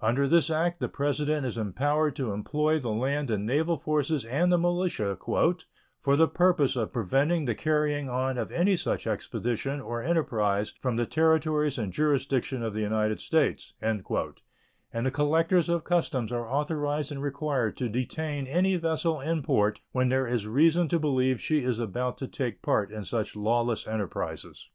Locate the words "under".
0.00-0.28